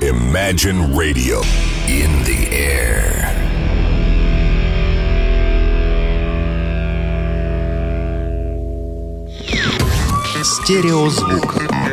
Imagine 0.00 0.96
Radio 0.96 1.40
in 1.88 2.24
the 2.24 2.48
air. 2.50 3.28
Стереозвук. 10.42 11.91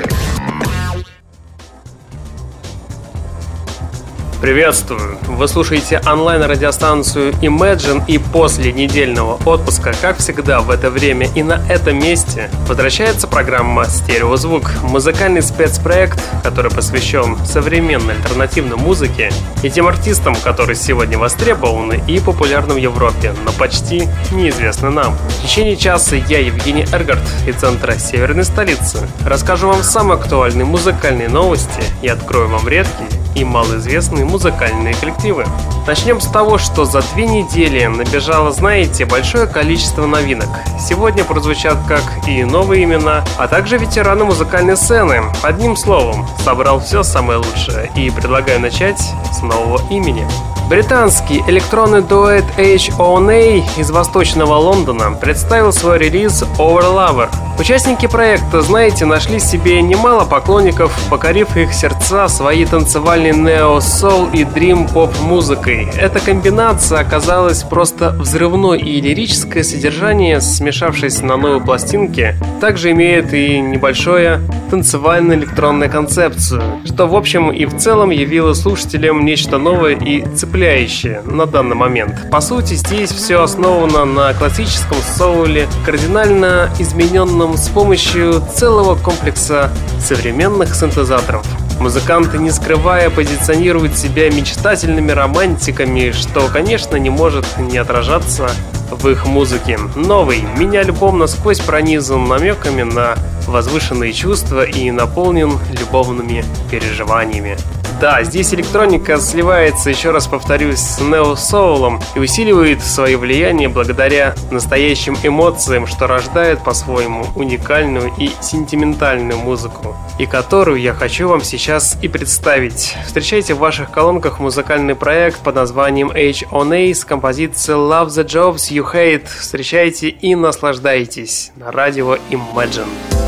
Приветствую! 4.41 5.19
Вы 5.29 5.47
слушаете 5.49 6.01
онлайн-радиостанцию 6.07 7.33
Imagine 7.43 8.03
и 8.09 8.17
после 8.17 8.73
недельного 8.73 9.35
отпуска, 9.45 9.93
как 10.01 10.17
всегда 10.17 10.61
в 10.61 10.71
это 10.71 10.91
время 10.91 11.29
и 11.35 11.43
на 11.43 11.61
этом 11.69 11.99
месте, 11.99 12.49
возвращается 12.67 13.29
программа 13.29 13.85
«Стереозвук»— 13.85 14.71
музыкальный 14.83 15.43
спецпроект, 15.43 16.19
который 16.43 16.71
посвящен 16.71 17.37
современной 17.45 18.15
альтернативной 18.15 18.79
музыке 18.79 19.31
и 19.63 19.69
тем 19.69 19.87
артистам, 19.87 20.35
которые 20.37 20.75
сегодня 20.75 21.19
востребованы 21.19 22.03
и 22.09 22.19
популярны 22.19 22.73
в 22.73 22.79
Европе, 22.79 23.35
но 23.45 23.53
почти 23.53 24.09
неизвестны 24.33 24.89
нам. 24.89 25.19
В 25.29 25.43
течение 25.43 25.77
часа 25.77 26.17
я, 26.17 26.39
Евгений 26.39 26.87
Эргард, 26.91 27.21
из 27.47 27.57
центра 27.57 27.93
Северной 27.93 28.45
столицы, 28.45 29.07
расскажу 29.27 29.69
вам 29.69 29.83
самые 29.83 30.19
актуальные 30.19 30.65
музыкальные 30.65 31.29
новости 31.29 31.83
и 32.01 32.09
открою 32.09 32.49
вам 32.49 32.67
редкие 32.67 33.11
и 33.35 33.45
малоизвестные 33.45 34.25
музыкальные 34.31 34.95
коллективы. 34.95 35.45
Начнем 35.87 36.21
с 36.21 36.27
того, 36.27 36.57
что 36.57 36.85
за 36.85 37.03
две 37.15 37.27
недели 37.27 37.85
набежало, 37.87 38.53
знаете, 38.53 39.05
большое 39.05 39.47
количество 39.47 40.07
новинок. 40.07 40.49
Сегодня 40.79 41.25
прозвучат 41.25 41.79
как 41.87 42.03
и 42.27 42.45
новые 42.45 42.85
имена, 42.85 43.25
а 43.37 43.49
также 43.49 43.77
ветераны 43.77 44.25
музыкальной 44.25 44.77
сцены. 44.77 45.23
Одним 45.43 45.77
словом, 45.77 46.27
собрал 46.45 46.81
все 46.81 47.03
самое 47.03 47.39
лучшее 47.39 47.91
и 47.97 48.11
предлагаю 48.11 48.61
начать 48.61 49.01
с 49.01 49.43
нового 49.43 49.81
имени. 49.91 50.27
Британский 50.71 51.43
электронный 51.49 52.01
дуэт 52.01 52.45
HONA 52.57 53.61
из 53.77 53.91
восточного 53.91 54.55
Лондона 54.55 55.11
представил 55.21 55.73
свой 55.73 55.99
релиз 55.99 56.45
Overlover. 56.59 57.29
Участники 57.59 58.07
проекта, 58.07 58.63
знаете, 58.63 59.05
нашли 59.05 59.41
себе 59.41 59.83
немало 59.83 60.25
поклонников, 60.25 60.97
покорив 61.11 61.57
их 61.57 61.75
сердца 61.75 62.29
своей 62.29 62.67
танцевальной 62.67 63.33
нео-соул 63.33 64.29
и 64.33 64.45
дрим-поп 64.45 65.11
музыкой. 65.23 65.89
Эта 65.99 66.21
комбинация 66.21 67.01
оказалась 67.01 67.65
просто 67.65 68.11
взрывной 68.11 68.79
и 68.79 69.01
лирическое 69.01 69.65
содержание, 69.65 70.41
смешавшись 70.41 71.21
на 71.21 71.37
новой 71.37 71.61
пластинке, 71.61 72.37
также 72.61 72.93
имеет 72.93 73.35
и 73.35 73.59
небольшое 73.59 74.41
танцевально-электронную 74.71 75.91
концепцию, 75.91 76.63
что 76.85 77.09
в 77.09 77.17
общем 77.17 77.51
и 77.51 77.67
в 77.67 77.77
целом 77.77 78.11
явило 78.11 78.55
слушателям 78.55 79.25
нечто 79.25 79.59
новое 79.59 79.97
и 79.97 80.25
цепляющее 80.37 80.60
впечатляющее 80.61 81.23
на 81.25 81.47
данный 81.47 81.75
момент. 81.75 82.31
По 82.31 82.43
сути, 82.43 82.75
здесь 82.75 83.11
все 83.11 83.43
основано 83.43 84.05
на 84.05 84.35
классическом 84.35 84.99
соуле, 85.17 85.67
кардинально 85.87 86.69
измененном 86.79 87.57
с 87.57 87.69
помощью 87.69 88.43
целого 88.55 88.95
комплекса 88.95 89.71
современных 89.99 90.75
синтезаторов. 90.75 91.47
Музыканты, 91.81 92.37
не 92.37 92.51
скрывая, 92.51 93.09
позиционируют 93.09 93.97
себя 93.97 94.29
мечтательными 94.29 95.11
романтиками, 95.13 96.13
что, 96.13 96.47
конечно, 96.53 96.97
не 96.97 97.09
может 97.09 97.47
не 97.57 97.79
отражаться 97.79 98.51
в 98.91 99.09
их 99.09 99.25
музыке. 99.25 99.79
Новый 99.97 100.43
мини-альбом 100.59 101.19
насквозь 101.19 101.61
пронизан 101.61 102.29
намеками 102.29 102.83
на 102.83 103.15
возвышенные 103.47 104.13
чувства 104.13 104.65
и 104.65 104.91
наполнен 104.91 105.59
любовными 105.73 106.45
переживаниями. 106.71 107.57
Да, 108.01 108.23
здесь 108.23 108.55
электроника 108.55 109.19
сливается, 109.19 109.91
еще 109.91 110.11
раз 110.11 110.27
повторюсь, 110.27 110.79
с 110.79 111.01
нео-соулом 111.03 112.01
и 112.15 112.19
усиливает 112.19 112.81
свое 112.81 113.19
влияние 113.19 113.69
благодаря 113.69 114.35
настоящим 114.51 115.19
эмоциям, 115.23 115.87
что 115.87 116.07
рождает 116.07 116.65
по-своему 116.65 117.27
уникальную 117.37 118.11
и 118.17 118.31
сентиментальную 118.41 119.39
музыку, 119.39 119.95
и 120.19 120.25
которую 120.25 120.81
я 120.81 120.95
хочу 120.95 121.29
вам 121.29 121.43
сейчас 121.43 121.99
и 122.01 122.09
представить. 122.09 122.97
Встречайте 123.05 123.53
в 123.53 123.59
ваших 123.59 123.91
колонках 123.91 124.41
музыкальный 124.41 124.95
проект 124.95 125.41
под 125.41 125.57
названием 125.57 126.11
H.O.N.A. 126.11 126.95
с 126.95 127.05
композицией 127.05 127.77
Love 127.77 128.09
the 128.09 128.25
Jobs 128.25 128.71
You 128.71 128.91
Hate. 128.91 129.27
Встречайте 129.27 130.09
и 130.09 130.35
наслаждайтесь 130.35 131.53
на 131.55 131.71
радио 131.71 132.17
Imagine. 132.31 133.20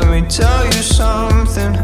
Let 0.00 0.22
me 0.22 0.26
tell 0.28 0.64
you 0.64 0.72
something 0.72 1.74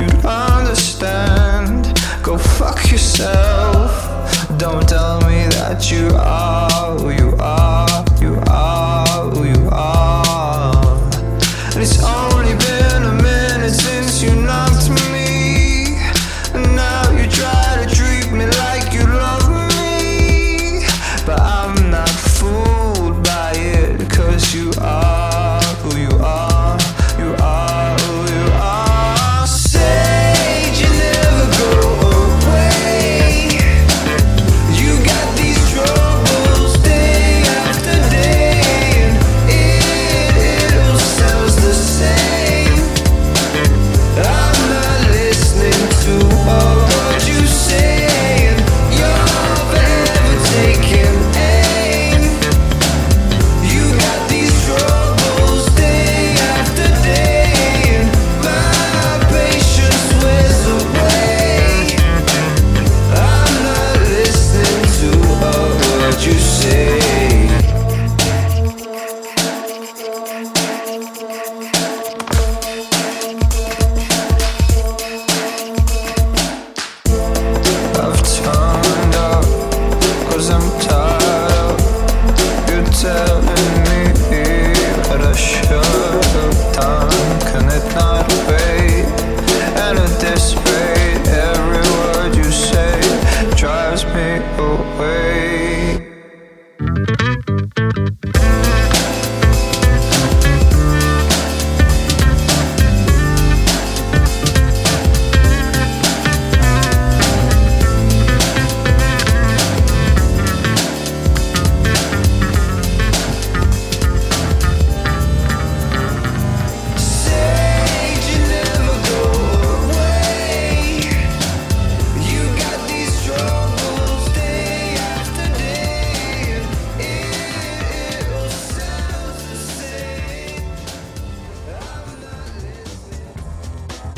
you'd 0.00 0.24
understand. 0.24 1.96
Go 2.20 2.36
fuck 2.36 2.90
yourself. 2.90 3.92
Don't 4.58 4.88
tell 4.88 5.20
me 5.20 5.46
that 5.54 5.88
you 5.88 6.08
are 6.16 6.98
who 6.98 7.10
you 7.10 7.36
are. 7.38 7.69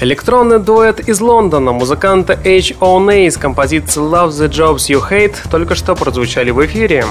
Электронный 0.03 0.59
дуэт 0.59 0.99
из 1.09 1.21
Лондона 1.21 1.71
музыканта 1.71 2.33
H.O.N.A. 2.33 3.31
с 3.31 3.37
композицией 3.37 4.05
Love 4.05 4.31
the 4.31 4.49
Jobs 4.49 4.89
You 4.91 5.01
Hate 5.09 5.37
только 5.49 5.77
что 5.77 5.95
прозвучали 5.95 6.51
в 6.51 6.67
эфире. 6.67 7.05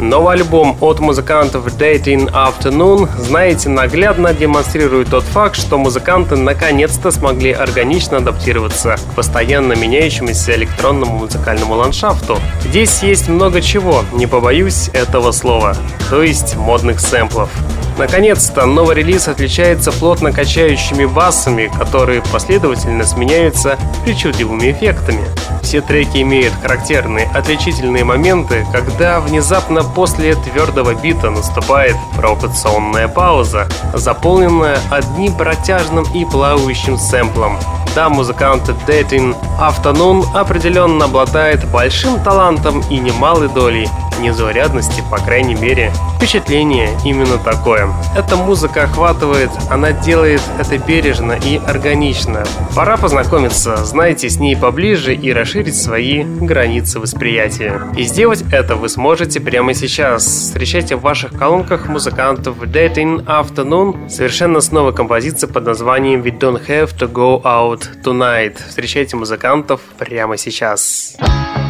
Новый 0.00 0.34
альбом 0.34 0.76
от 0.80 0.98
музыкантов 0.98 1.64
Dating 1.78 2.28
Afternoon, 2.32 3.08
знаете, 3.20 3.68
наглядно 3.68 4.34
демонстрирует 4.34 5.10
тот 5.10 5.22
факт, 5.22 5.54
что 5.54 5.78
музыканты 5.78 6.34
наконец-то 6.34 7.12
смогли 7.12 7.52
органично 7.52 8.16
адаптироваться 8.16 8.96
к 8.96 9.14
постоянно 9.14 9.74
меняющемуся 9.74 10.56
электронному 10.56 11.18
музыкальному 11.18 11.74
ландшафту. 11.74 12.38
Здесь 12.64 13.04
есть 13.04 13.28
много 13.28 13.60
чего, 13.60 14.02
не 14.12 14.26
побоюсь 14.26 14.88
этого 14.88 15.30
слова, 15.30 15.76
то 16.10 16.20
есть 16.20 16.56
модных 16.56 16.98
сэмплов. 16.98 17.50
Наконец-то 17.96 18.66
новый 18.66 18.96
релиз 18.96 19.28
отличается 19.28 19.92
плотно 19.92 20.32
качающими 20.32 21.04
басами, 21.04 21.70
которые 21.78 22.22
последовательно 22.22 23.04
сменяются 23.04 23.78
причудливыми 24.04 24.72
эффектами. 24.72 25.24
Все 25.62 25.80
треки 25.80 26.18
имеют 26.22 26.52
характерные 26.60 27.26
отличительные 27.32 28.04
моменты, 28.04 28.66
когда 28.72 29.20
внезапно 29.20 29.84
после 29.84 30.34
твердого 30.34 30.94
бита 30.94 31.30
наступает 31.30 31.96
провокационная 32.16 33.06
пауза, 33.06 33.68
заполненная 33.94 34.78
одним 34.90 35.34
протяжным 35.34 36.04
и 36.14 36.24
плавающим 36.24 36.98
сэмплом. 36.98 37.58
Да, 37.94 38.08
музыкант 38.08 38.68
Dating 38.88 39.36
Afternoon 39.60 40.24
определенно 40.34 41.04
обладает 41.04 41.64
большим 41.70 42.20
талантом 42.24 42.82
и 42.90 42.98
немалой 42.98 43.48
долей 43.48 43.88
незаурядности, 44.20 45.02
по 45.10 45.18
крайней 45.18 45.54
мере, 45.54 45.92
впечатление 46.16 46.90
именно 47.04 47.38
такое. 47.38 47.88
Эта 48.16 48.36
музыка 48.36 48.84
охватывает, 48.84 49.50
она 49.70 49.92
делает 49.92 50.40
это 50.58 50.78
бережно 50.78 51.32
и 51.32 51.60
органично. 51.66 52.44
Пора 52.74 52.96
познакомиться, 52.96 53.76
знайте 53.84 54.28
с 54.28 54.38
ней 54.38 54.56
поближе 54.56 55.14
и 55.14 55.32
расширить 55.32 55.76
свои 55.76 56.24
границы 56.24 56.98
восприятия. 57.00 57.82
И 57.96 58.04
сделать 58.04 58.44
это 58.50 58.76
вы 58.76 58.88
сможете 58.88 59.40
прямо 59.40 59.74
сейчас. 59.74 60.24
Встречайте 60.24 60.96
в 60.96 61.02
ваших 61.02 61.32
колонках 61.32 61.88
музыкантов 61.88 62.58
Dating 62.62 63.24
Afternoon 63.26 64.08
совершенно 64.08 64.60
с 64.60 64.72
новой 64.72 64.94
композицией 64.94 65.52
под 65.52 65.66
названием 65.66 66.22
We 66.22 66.38
Don't 66.38 66.66
Have 66.66 66.96
to 66.98 67.10
Go 67.10 67.42
Out 67.42 68.02
Tonight. 68.02 68.58
Встречайте 68.68 69.16
музыкантов 69.16 69.80
прямо 69.98 70.36
сейчас. 70.36 70.54
Сейчас. 70.54 71.63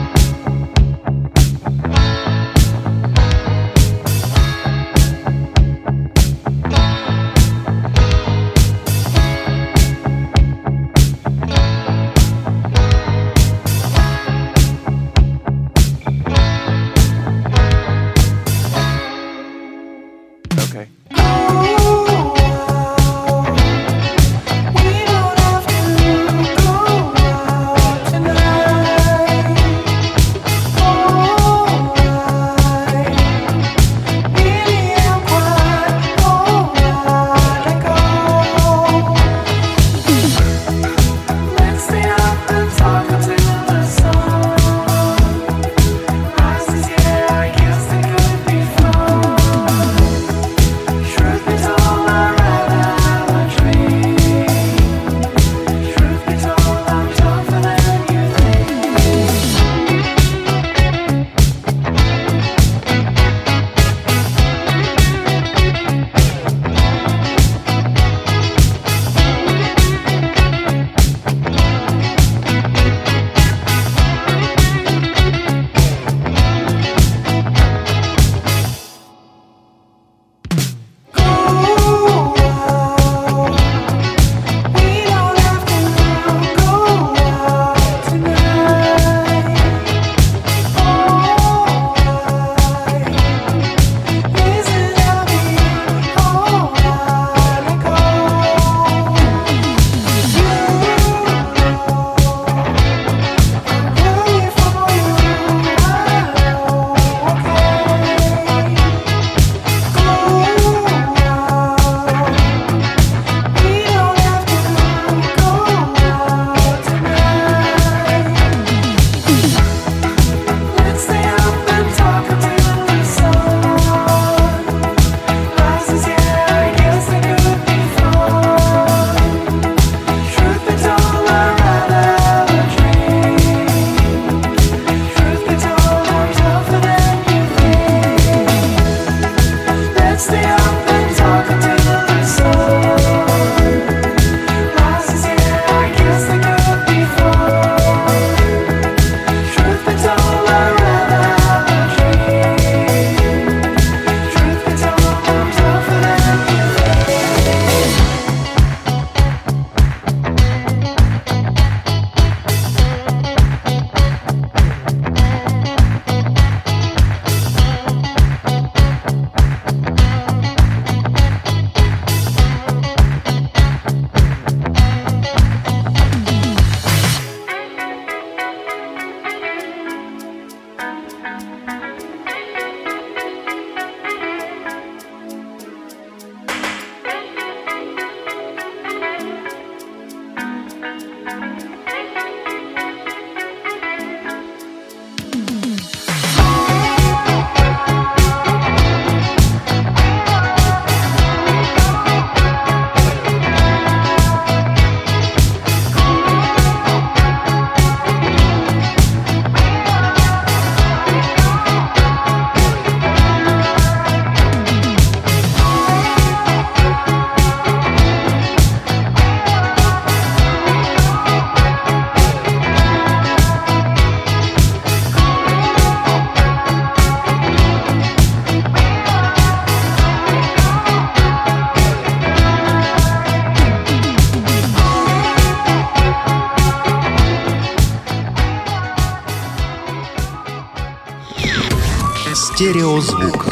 Стереозвук. 242.64 243.44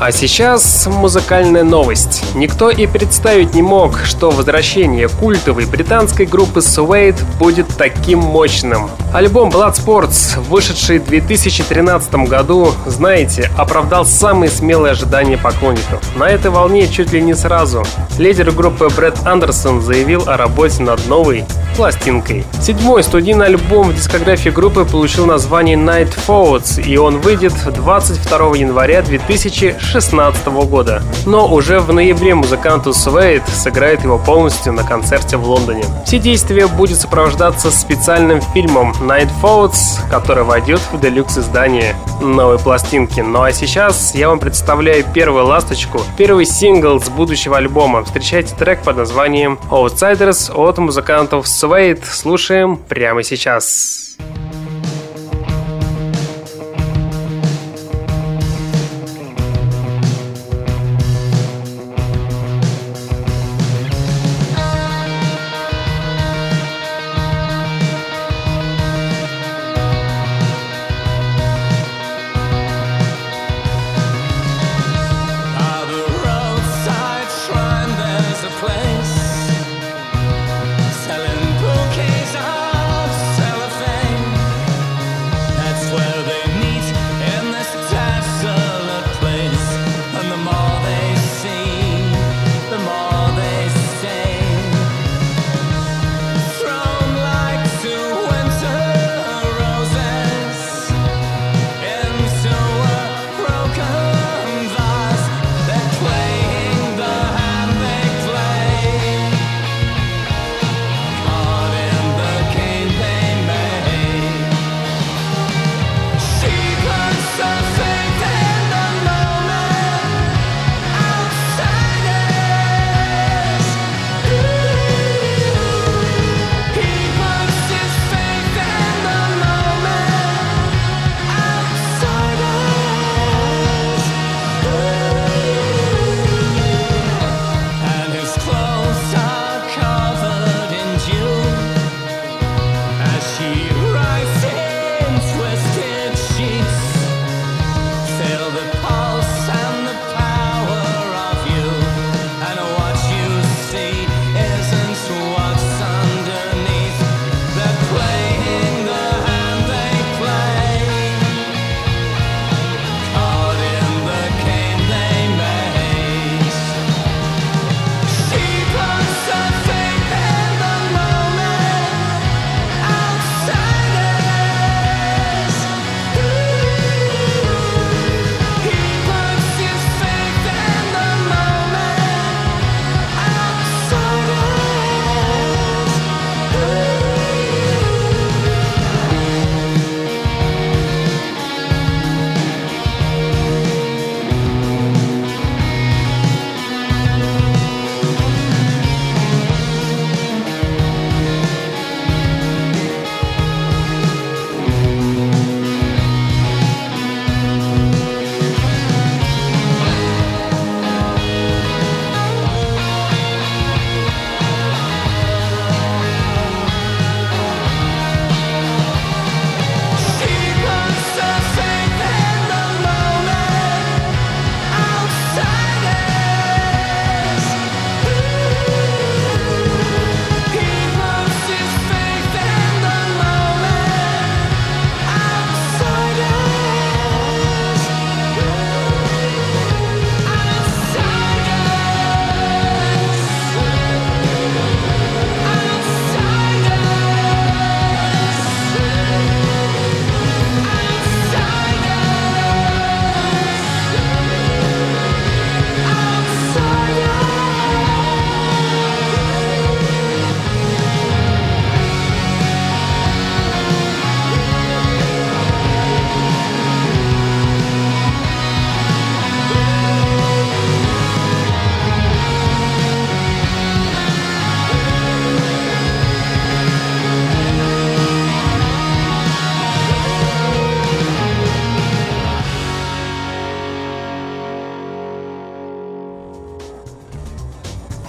А 0.00 0.12
сейчас 0.12 0.86
музыкальная 0.86 1.62
новость. 1.62 2.24
Никто 2.34 2.70
и 2.70 2.86
представить 2.86 3.54
не 3.54 3.60
мог, 3.60 3.98
что 3.98 4.30
возвращение 4.30 5.08
культовой 5.08 5.66
британской 5.66 6.24
группы 6.24 6.60
Suede 6.60 7.22
будет 7.38 7.66
таким 7.76 8.20
мощным. 8.20 8.88
Альбом 9.12 9.50
Bloodsports, 9.50 10.40
вышедший 10.48 11.00
в 11.00 11.06
2013 11.06 12.14
году, 12.28 12.72
знаете, 12.86 13.50
оправдал 13.58 14.06
самые 14.06 14.50
смелые 14.50 14.92
ожидания 14.92 15.36
поклонников. 15.36 16.00
На 16.16 16.30
этой 16.30 16.50
волне 16.50 16.88
чуть 16.88 17.12
ли 17.12 17.20
не 17.20 17.34
сразу. 17.34 17.84
Лидер 18.16 18.52
группы 18.52 18.88
Брэд 18.88 19.26
Андерсон 19.26 19.82
заявил 19.82 20.24
о 20.26 20.38
работе 20.38 20.82
над 20.82 21.06
новой 21.08 21.44
пластинкой. 21.76 22.44
Седьмой 22.60 23.02
студийный 23.02 23.46
альбом 23.46 23.90
в 23.90 23.94
дискографии 23.94 24.50
группы 24.50 24.84
получил 24.84 25.26
название 25.26 25.76
Night 25.76 26.14
Thoughts, 26.26 26.82
и 26.82 26.96
он 26.96 27.18
выйдет 27.18 27.52
22 27.74 28.56
января 28.56 29.02
2016 29.02 30.06
2016 30.06 30.46
года. 30.68 31.02
Но 31.26 31.46
уже 31.52 31.80
в 31.80 31.92
ноябре 31.92 32.34
музыканту 32.34 32.92
Суэйд 32.92 33.46
сыграет 33.48 34.04
его 34.04 34.18
полностью 34.18 34.72
на 34.72 34.84
концерте 34.84 35.36
в 35.36 35.44
Лондоне. 35.44 35.84
Все 36.04 36.18
действия 36.18 36.66
будет 36.66 36.98
сопровождаться 36.98 37.70
специальным 37.70 38.40
фильмом 38.40 38.92
Night 39.00 39.30
Falls, 39.42 40.00
который 40.10 40.44
войдет 40.44 40.80
в 40.92 41.00
делюкс 41.00 41.38
издание 41.38 41.96
новой 42.20 42.58
пластинки. 42.58 43.20
Ну 43.20 43.42
а 43.42 43.52
сейчас 43.52 44.14
я 44.14 44.28
вам 44.28 44.38
представляю 44.38 45.04
первую 45.12 45.46
ласточку, 45.46 46.00
первый 46.16 46.46
сингл 46.46 47.00
с 47.00 47.08
будущего 47.08 47.56
альбома. 47.56 48.04
Встречайте 48.04 48.54
трек 48.54 48.82
под 48.82 48.96
названием 48.96 49.58
Outsiders 49.70 50.52
от 50.54 50.78
музыкантов 50.78 51.46
Suede. 51.66 52.04
Слушаем 52.04 52.76
прямо 52.76 53.24
сейчас. 53.24 54.05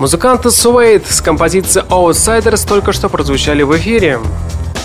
Музыканты 0.08 0.48
Suede 0.48 1.04
с 1.06 1.20
композицией 1.20 1.86
Outsiders 1.90 2.66
только 2.66 2.94
что 2.94 3.10
прозвучали 3.10 3.64
в 3.64 3.76
эфире. 3.76 4.22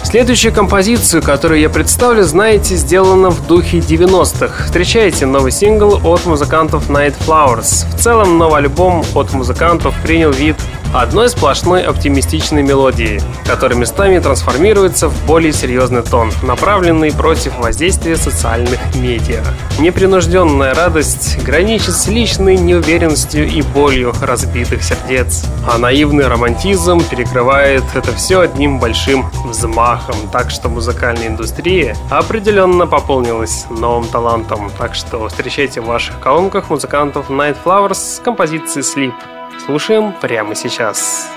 Следующую 0.03 0.53
композицию, 0.53 1.23
которую 1.23 1.61
я 1.61 1.71
представлю, 1.71 2.25
знаете, 2.25 2.75
сделана 2.75 3.31
в 3.31 3.47
духе 3.47 3.79
90-х. 3.79 4.65
Встречайте 4.65 5.27
новый 5.27 5.53
сингл 5.53 6.01
от 6.03 6.27
музыкантов 6.27 6.91
Night 6.91 7.15
Flowers. 7.25 7.87
В 7.95 8.01
целом, 8.03 8.37
новый 8.37 8.63
альбом 8.63 9.05
от 9.15 9.33
музыкантов 9.33 9.95
принял 10.03 10.33
вид 10.33 10.57
одной 10.93 11.29
сплошной 11.29 11.83
оптимистичной 11.83 12.63
мелодии, 12.63 13.21
которая 13.47 13.79
местами 13.79 14.19
трансформируется 14.19 15.09
в 15.09 15.27
более 15.27 15.53
серьезный 15.53 16.03
тон, 16.03 16.31
направленный 16.43 17.13
против 17.13 17.59
воздействия 17.59 18.17
социальных 18.17 18.79
медиа. 18.95 19.43
Непринужденная 19.79 20.75
радость 20.75 21.43
граничит 21.45 21.95
с 21.95 22.09
личной 22.09 22.57
неуверенностью 22.57 23.49
и 23.49 23.63
болью 23.63 24.13
разбитых 24.21 24.83
сердец, 24.83 25.45
а 25.67 25.79
наивный 25.79 26.27
романтизм 26.27 27.03
перекрывает 27.09 27.85
это 27.95 28.13
все 28.13 28.41
одним 28.41 28.79
большим 28.79 29.31
взмахом, 29.47 30.17
так 30.31 30.51
что 30.51 30.69
музыкальная 30.69 31.29
индустрия 31.29 31.97
определенно 32.11 32.87
пополнилась 32.87 33.67
новым 33.71 34.05
талантом. 34.05 34.71
Так 34.79 34.95
что 34.95 35.29
встречайте 35.29 35.81
в 35.81 35.87
ваших 35.87 36.21
колонках 36.21 36.71
музыкантов 36.71 37.31
Night 37.31 37.57
Flowers 37.65 38.17
с 38.17 38.21
композицией 38.23 38.85
Sleep. 38.85 39.15
Слушаем 39.59 40.13
прямо 40.21 40.55
сейчас. 40.55 41.31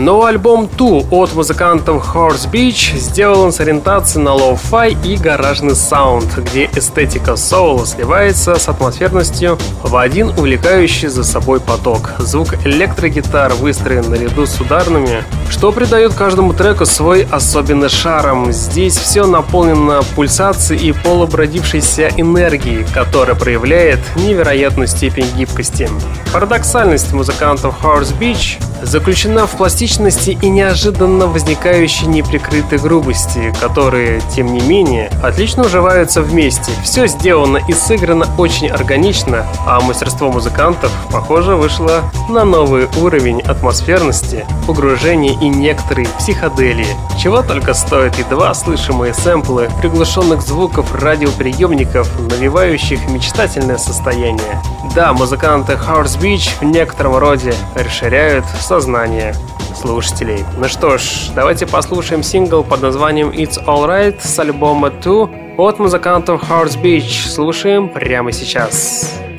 Но 0.00 0.24
альбом 0.24 0.66
Two 0.66 1.06
от 1.10 1.34
музыкантов 1.34 2.16
Horse 2.16 2.50
Beach 2.50 2.96
сделан 2.96 3.52
с 3.52 3.60
ориентацией 3.60 4.24
на 4.24 4.32
lo-fi 4.32 4.96
и 5.04 5.18
гаражный 5.18 5.76
саунд, 5.76 6.38
где 6.38 6.70
эстетика 6.74 7.36
соула 7.36 7.84
сливается 7.84 8.54
с 8.54 8.66
атмосферностью 8.66 9.58
в 9.82 9.94
один 9.94 10.30
увлекающий 10.30 11.08
за 11.08 11.22
собой 11.22 11.60
поток. 11.60 12.12
Звук 12.18 12.54
электрогитар 12.64 13.52
выстроен 13.52 14.08
наряду 14.08 14.46
с 14.46 14.58
ударными, 14.58 15.22
что 15.50 15.70
придает 15.70 16.14
каждому 16.14 16.54
треку 16.54 16.86
свой 16.86 17.26
особенный 17.30 17.90
шарм. 17.90 18.52
Здесь 18.52 18.96
все 18.96 19.26
наполнено 19.26 20.00
пульсацией 20.16 20.88
и 20.88 20.92
полубродившейся 20.92 22.08
энергией, 22.16 22.86
которая 22.94 23.36
проявляет 23.36 24.00
невероятную 24.16 24.88
степень 24.88 25.26
гибкости. 25.36 25.90
Парадоксальность 26.32 27.12
музыкантов 27.12 27.74
Horse 27.82 28.18
Beach 28.18 28.62
заключена 28.82 29.46
в 29.46 29.50
пластичности 29.56 29.89
и 29.98 30.48
неожиданно 30.48 31.26
возникающей 31.26 32.06
неприкрытой 32.06 32.78
грубости, 32.78 33.52
которые, 33.60 34.20
тем 34.34 34.52
не 34.52 34.60
менее, 34.60 35.10
отлично 35.22 35.64
уживаются 35.64 36.22
вместе. 36.22 36.70
Все 36.84 37.08
сделано 37.08 37.58
и 37.68 37.72
сыграно 37.72 38.26
очень 38.38 38.68
органично, 38.68 39.44
а 39.66 39.80
мастерство 39.80 40.30
музыкантов, 40.30 40.92
похоже, 41.10 41.56
вышло 41.56 42.02
на 42.28 42.44
новый 42.44 42.88
уровень 43.00 43.40
атмосферности, 43.40 44.46
погружения 44.66 45.32
и 45.32 45.48
некоторые 45.48 46.06
психоделии. 46.18 46.96
Чего 47.20 47.42
только 47.42 47.74
стоят 47.74 48.16
едва 48.16 48.54
слышимые 48.54 49.12
сэмплы 49.12 49.70
приглушенных 49.80 50.40
звуков 50.42 50.94
радиоприемников, 50.94 52.08
навевающих 52.30 53.08
мечтательное 53.08 53.78
состояние. 53.78 54.62
Да, 54.94 55.12
музыканты 55.12 55.72
House 55.72 56.18
Beach 56.18 56.50
в 56.60 56.64
некотором 56.64 57.16
роде 57.16 57.54
расширяют 57.74 58.44
сознание 58.60 59.34
слушателей. 59.80 60.44
Ну 60.58 60.68
что 60.68 60.98
ж, 60.98 61.30
давайте 61.34 61.66
послушаем 61.66 62.22
сингл 62.22 62.62
под 62.62 62.82
названием 62.82 63.30
It's 63.30 63.58
Alright 63.64 64.20
с 64.20 64.38
альбома 64.38 64.90
2 64.90 65.30
от 65.56 65.78
музыкантов 65.78 66.42
House 66.50 66.80
Beach. 66.80 67.26
Слушаем 67.28 67.88
прямо 67.88 68.32
сейчас. 68.32 69.20
If 69.24 69.29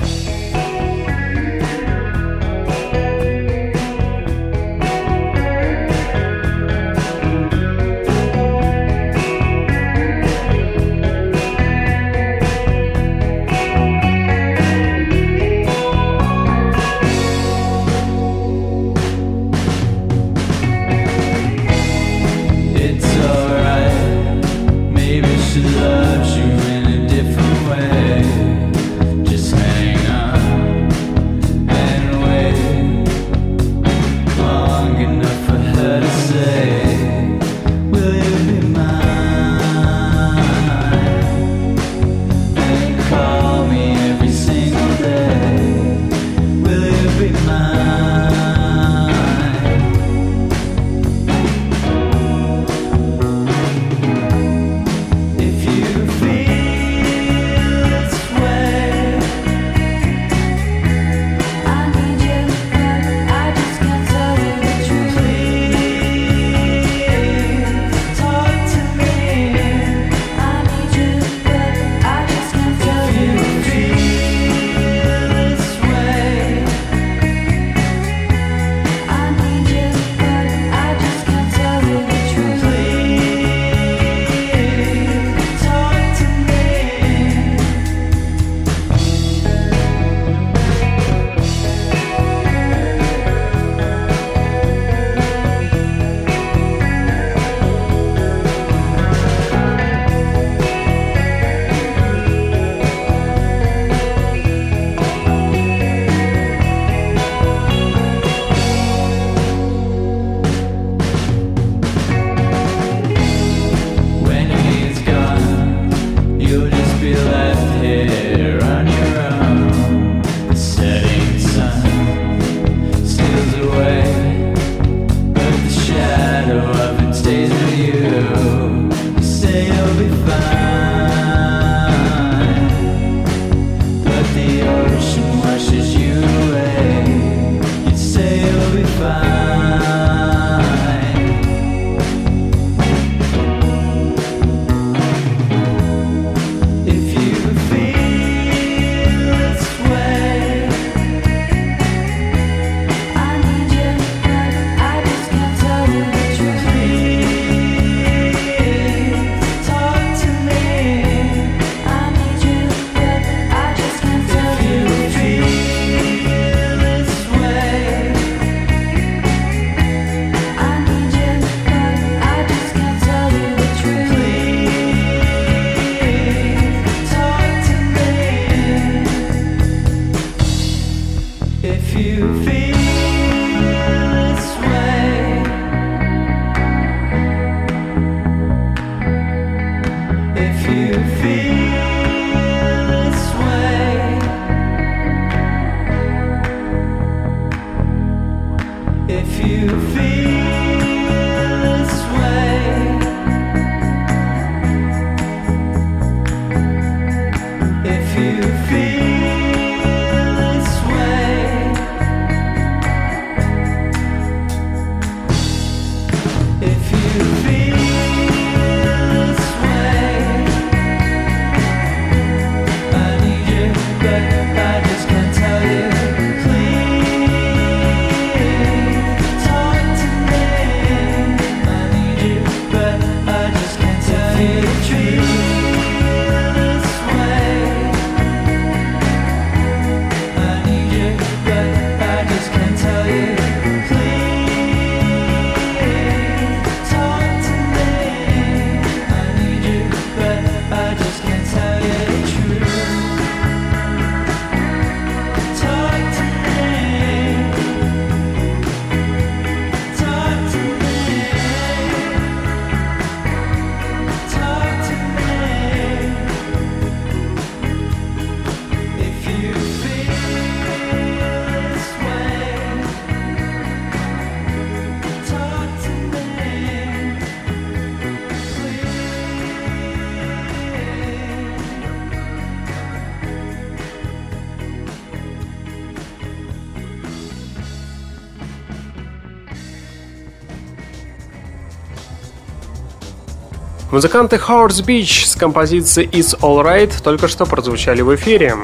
Музыканты 294.02 294.38
Howard's 294.38 294.84
Beach 294.84 295.28
с 295.28 295.36
композицией 295.36 296.10
It's 296.10 296.36
Alright 296.40 297.04
только 297.04 297.28
что 297.28 297.46
прозвучали 297.46 298.02
в 298.02 298.16
эфире. 298.16 298.56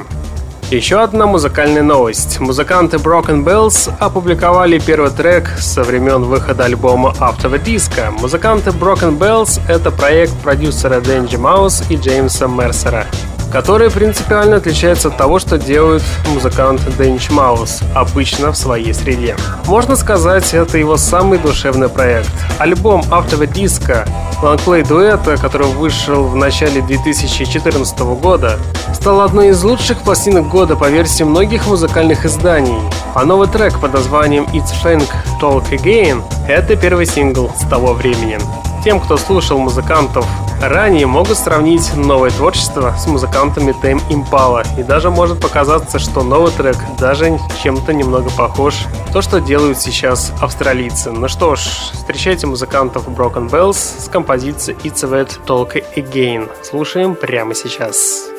Еще 0.72 1.00
одна 1.00 1.28
музыкальная 1.28 1.84
новость. 1.84 2.40
Музыканты 2.40 2.98
Broken 2.98 3.44
Bells 3.44 3.94
опубликовали 4.00 4.80
первый 4.80 5.12
трек 5.12 5.48
со 5.60 5.84
времен 5.84 6.24
выхода 6.24 6.66
альбома 6.66 7.14
After 7.20 7.52
the 7.52 7.64
Disco. 7.64 8.10
Музыканты 8.20 8.72
Broken 8.72 9.20
Bells— 9.20 9.62
это 9.70 9.92
проект 9.92 10.34
продюсера 10.42 11.02
Дэнджи 11.02 11.38
Маус 11.38 11.84
и 11.92 11.98
Джеймса 11.98 12.48
Мерсера 12.48 13.06
который 13.52 13.90
принципиально 13.90 14.58
отличается 14.58 15.08
от 15.08 15.18
того, 15.18 15.40
что 15.40 15.58
делают 15.58 16.04
музыкант 16.34 16.82
Дэнч 16.98 17.30
Маус 17.32 17.80
обычно 17.96 18.52
в 18.52 18.58
своей 18.58 18.94
среде. 18.94 19.36
Можно 19.66 19.96
сказать, 19.96 20.54
это 20.54 20.78
его 20.78 20.98
самый 20.98 21.40
душевный 21.40 21.90
проект. 21.90 22.32
Альбом 22.60 23.02
the 23.02 23.52
Disco, 23.52 24.08
лонгплей 24.42 24.84
дуэта, 24.84 25.38
который 25.38 25.68
вышел 25.68 26.26
в 26.26 26.36
начале 26.36 26.82
2014 26.82 28.00
года, 28.00 28.60
стал 28.94 29.22
одной 29.22 29.50
из 29.50 29.64
лучших 29.64 30.00
пластинок 30.00 30.48
года 30.50 30.76
по 30.76 30.90
версии 30.90 31.24
многих 31.24 31.68
музыкальных 31.68 32.26
изданий. 32.26 32.80
А 33.16 33.26
новый 33.26 33.48
трек 33.48 33.80
под 33.80 33.94
названием 33.94 34.46
It's 34.54 34.72
Frank 34.84 35.08
Talk 35.42 35.70
Again– 35.72 36.22
это 36.48 36.76
первый 36.76 37.06
сингл 37.06 37.52
с 37.60 37.68
того 37.68 37.94
времени. 37.94 38.38
Тем, 38.84 39.00
кто 39.00 39.18
слушал 39.18 39.58
музыкантов 39.58 40.26
ранее, 40.62 41.06
могут 41.06 41.38
сравнить 41.38 41.96
новое 41.96 42.30
творчество 42.30 42.96
с 42.98 43.08
музыкантами 43.08 43.74
Тейм 43.82 44.00
Impala. 44.10 44.66
И 44.80 44.84
даже 44.84 45.10
может 45.10 45.40
показаться, 45.40 46.00
что 46.00 46.24
новый 46.24 46.52
трек 46.52 46.78
даже 47.00 47.38
чем-то 47.62 47.94
немного 47.94 48.30
похож 48.32 48.86
то, 49.14 49.22
что 49.22 49.40
делают 49.40 49.80
сейчас 49.80 50.34
австралийцы. 50.42 51.12
Ну 51.12 51.28
что 51.28 51.56
ж, 51.56 51.60
встречайте 51.94 52.48
музыкантов 52.48 53.08
Broken 53.08 53.50
Bells 53.50 53.78
с 54.00 54.10
композицией 54.10 54.78
It's 54.84 55.04
a 55.04 55.10
Wet 55.10 55.40
Talk 55.46 55.84
Again. 55.96 56.50
Слушаем 56.64 57.16
прямо 57.16 57.54
сейчас. 57.56 58.37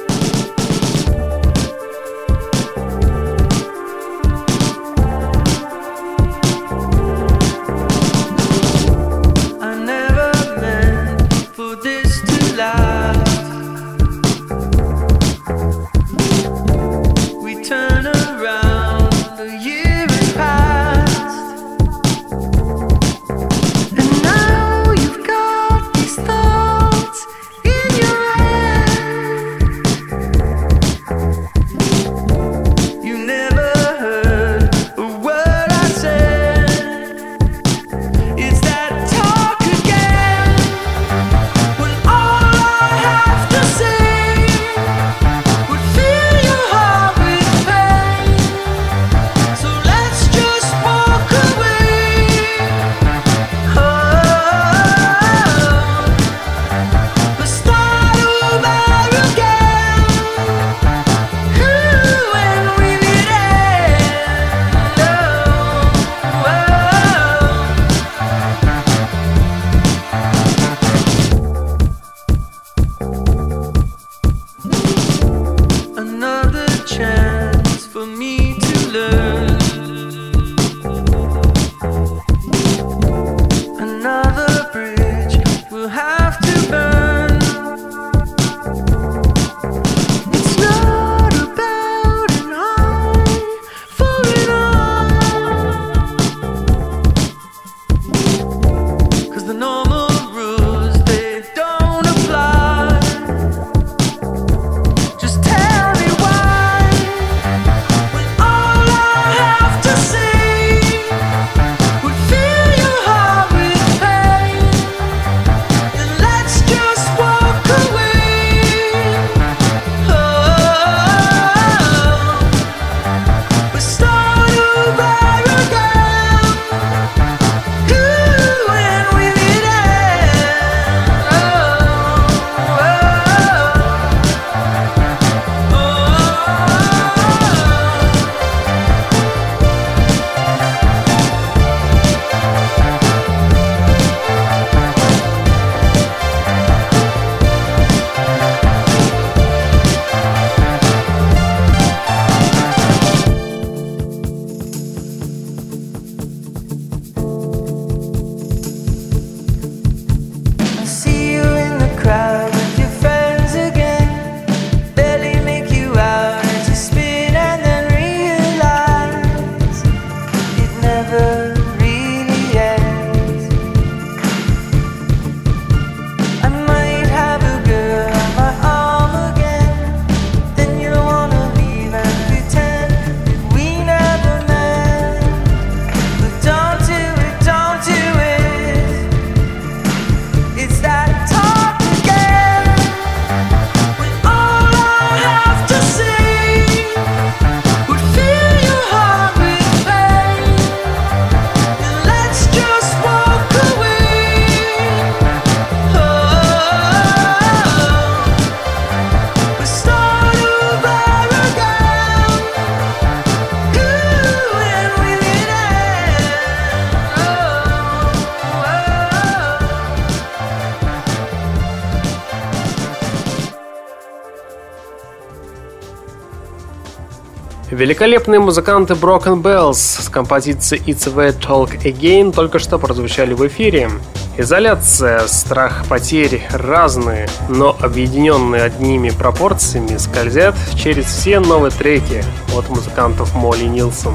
Великолепные 227.78 228.40
музыканты 228.40 228.94
Broken 228.94 229.40
Bells 229.40 229.74
с 229.74 230.08
композицией 230.08 230.82
It's 230.84 231.06
the 231.14 231.32
Talk 231.38 231.80
Again 231.84 232.32
только 232.32 232.58
что 232.58 232.76
прозвучали 232.76 233.34
в 233.34 233.46
эфире. 233.46 233.88
Изоляция, 234.36 235.24
страх 235.28 235.84
потерь 235.88 236.42
разные, 236.50 237.28
но 237.48 237.76
объединенные 237.80 238.64
одними 238.64 239.10
пропорциями 239.10 239.96
скользят 239.96 240.56
через 240.74 241.04
все 241.04 241.38
новые 241.38 241.70
треки 241.70 242.24
от 242.56 242.68
музыкантов 242.68 243.36
Молли 243.36 243.66
Нилсон. 243.66 244.14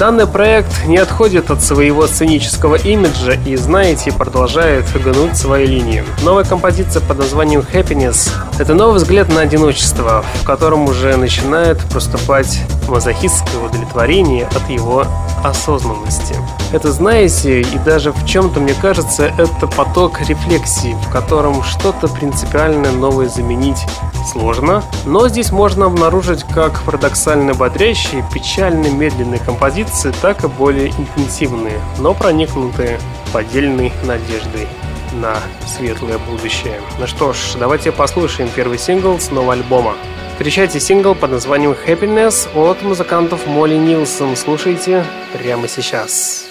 Данный 0.00 0.26
проект 0.26 0.84
не 0.86 0.96
отходит 0.96 1.52
от 1.52 1.62
своего 1.62 2.08
сценического 2.08 2.74
имиджа 2.74 3.38
и, 3.46 3.54
знаете, 3.54 4.12
продолжает 4.12 4.86
гнуть 4.92 5.36
свои 5.36 5.66
линии. 5.66 6.02
Новая 6.24 6.42
композиция 6.42 7.00
под 7.00 7.18
названием 7.18 7.60
Happiness— 7.60 8.32
это 8.58 8.74
новый 8.74 8.96
взгляд 8.96 9.28
на 9.28 9.42
одиночество, 9.42 10.24
в 10.42 10.44
котором 10.44 10.88
уже 10.88 11.16
начинает 11.16 11.78
проступать 11.90 12.60
мазохистское 12.94 13.60
удовлетворение 13.60 14.46
от 14.46 14.70
его 14.70 15.04
осознанности. 15.42 16.36
Это, 16.72 16.92
знаете, 16.92 17.60
и 17.60 17.78
даже 17.78 18.12
в 18.12 18.24
чем-то, 18.24 18.60
мне 18.60 18.72
кажется, 18.72 19.32
это 19.36 19.66
поток 19.66 20.20
рефлексии, 20.20 20.96
в 21.04 21.10
котором 21.10 21.64
что-то 21.64 22.06
принципиально 22.06 22.92
новое 22.92 23.28
заменить 23.28 23.84
сложно, 24.30 24.84
но 25.06 25.28
здесь 25.28 25.50
можно 25.50 25.86
обнаружить 25.86 26.44
как 26.44 26.82
парадоксально 26.82 27.54
бодрящие, 27.54 28.24
печально 28.32 28.86
медленные 28.86 29.40
композиции, 29.40 30.14
так 30.22 30.44
и 30.44 30.48
более 30.48 30.90
интенсивные, 30.90 31.80
но 31.98 32.14
проникнутые 32.14 33.00
поддельной 33.32 33.92
надеждой 34.04 34.68
на 35.14 35.34
светлое 35.66 36.18
будущее. 36.18 36.80
Ну 37.00 37.08
что 37.08 37.32
ж, 37.32 37.56
давайте 37.58 37.90
послушаем 37.90 38.48
первый 38.54 38.78
сингл 38.78 39.18
с 39.18 39.32
нового 39.32 39.54
альбома. 39.54 39.94
Встречайте 40.34 40.80
сингл 40.80 41.14
под 41.14 41.30
названием 41.30 41.76
Happiness 41.86 42.48
от 42.56 42.82
музыкантов 42.82 43.46
Молли 43.46 43.76
Нилсон. 43.76 44.34
Слушайте 44.34 45.04
прямо 45.32 45.68
сейчас. 45.68 46.48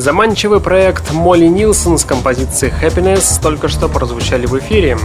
Заманчивый 0.00 0.60
проект 0.60 1.12
Молли 1.12 1.44
Нилсон 1.44 1.98
с 1.98 2.06
композицией 2.06 2.72
Happiness 2.72 3.38
только 3.42 3.68
что 3.68 3.86
прозвучали 3.86 4.46
в 4.46 4.58
эфире. 4.58 4.96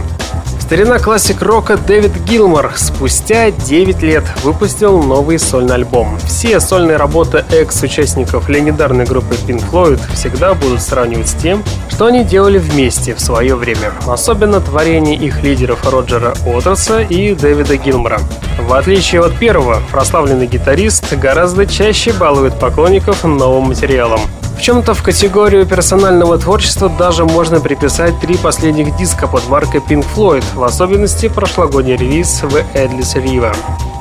Старина 0.58 0.98
классик 0.98 1.42
рока 1.42 1.76
Дэвид 1.76 2.16
Гилмор 2.24 2.72
спустя 2.76 3.50
9 3.50 4.02
лет 4.02 4.24
выпустил 4.42 5.02
новый 5.02 5.38
сольный 5.38 5.74
альбом. 5.74 6.18
Все 6.26 6.60
сольные 6.60 6.96
работы 6.96 7.44
экс-участников 7.50 8.48
легендарной 8.48 9.04
группы 9.04 9.34
Pink 9.34 9.70
Floyd 9.70 10.00
всегда 10.14 10.54
будут 10.54 10.80
сравнивать 10.80 11.28
с 11.28 11.34
тем, 11.34 11.62
что 11.90 12.06
они 12.06 12.24
делали 12.24 12.56
вместе 12.56 13.14
в 13.14 13.20
свое 13.20 13.54
время. 13.54 13.92
Особенно 14.06 14.62
творение 14.62 15.14
их 15.14 15.42
лидеров 15.42 15.86
Роджера 15.86 16.32
Уотерса 16.46 17.02
и 17.02 17.34
Дэвида 17.34 17.76
Гилмора. 17.76 18.18
В 18.58 18.72
отличие 18.72 19.20
от 19.20 19.36
первого, 19.36 19.82
прославленный 19.92 20.46
гитарист 20.46 21.12
гораздо 21.18 21.66
чаще 21.66 22.14
балует 22.14 22.58
поклонников 22.58 23.24
новым 23.24 23.64
материалом. 23.64 24.20
В 24.56 24.62
чем-то 24.62 24.94
в 24.94 25.02
категорию 25.02 25.66
персонального 25.66 26.38
творчества 26.38 26.88
даже 26.88 27.24
можно 27.24 27.60
приписать 27.60 28.18
три 28.20 28.36
последних 28.36 28.96
диска 28.96 29.28
под 29.28 29.46
маркой 29.48 29.80
Pink 29.80 30.04
Floyd, 30.14 30.44
в 30.54 30.64
особенности 30.64 31.28
прошлогодний 31.28 31.94
релиз 31.94 32.42
в 32.42 32.56
Endless 32.74 33.14
River. 33.22 33.54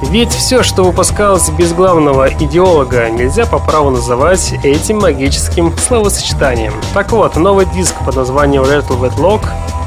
Ведь 0.03 0.32
все, 0.32 0.64
что 0.64 0.84
выпускалось 0.84 1.49
без 1.49 1.74
главного 1.74 2.30
идеолога, 2.30 3.10
нельзя 3.10 3.45
по 3.45 3.60
праву 3.60 3.89
называть 3.89 4.53
этим 4.64 4.99
магическим 4.99 5.74
словосочетанием. 5.78 6.74
Так 6.93 7.12
вот, 7.12 7.36
новый 7.36 7.66
диск 7.68 7.93
под 8.06 8.16
названием 8.16 8.64
Rattle 8.64 8.99
Wet 8.99 9.18
Lock 9.18 9.41